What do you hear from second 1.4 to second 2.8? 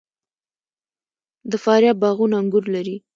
د فاریاب باغونه انګور